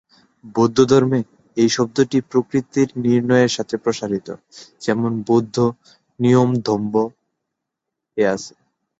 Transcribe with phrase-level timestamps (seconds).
[0.55, 1.19] বৌদ্ধ ধর্মে,
[1.57, 4.27] এই শব্দটি প্রকৃতির নির্ণয়ের সাথে প্রসারিত,
[4.81, 5.55] যেমনটি বৌদ্ধ
[6.19, 8.53] "নিয়ম ধম্ম"-এ আছে।